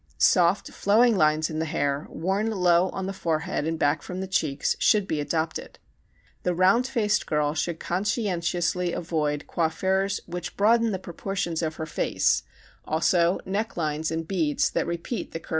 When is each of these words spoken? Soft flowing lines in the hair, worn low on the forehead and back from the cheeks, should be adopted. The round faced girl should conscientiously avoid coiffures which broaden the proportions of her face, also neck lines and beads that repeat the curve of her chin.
Soft 0.17 0.71
flowing 0.71 1.15
lines 1.15 1.51
in 1.51 1.59
the 1.59 1.65
hair, 1.65 2.07
worn 2.09 2.49
low 2.49 2.89
on 2.89 3.05
the 3.05 3.13
forehead 3.13 3.67
and 3.67 3.77
back 3.77 4.01
from 4.01 4.19
the 4.19 4.25
cheeks, 4.25 4.75
should 4.79 5.07
be 5.07 5.19
adopted. 5.19 5.77
The 6.41 6.55
round 6.55 6.87
faced 6.87 7.27
girl 7.27 7.53
should 7.53 7.79
conscientiously 7.79 8.93
avoid 8.93 9.45
coiffures 9.45 10.19
which 10.25 10.57
broaden 10.57 10.91
the 10.91 10.97
proportions 10.97 11.61
of 11.61 11.75
her 11.75 11.85
face, 11.85 12.41
also 12.83 13.41
neck 13.45 13.77
lines 13.77 14.09
and 14.09 14.27
beads 14.27 14.71
that 14.71 14.87
repeat 14.87 15.33
the 15.33 15.39
curve 15.39 15.39
of 15.39 15.41
her 15.41 15.49
chin. 15.49 15.49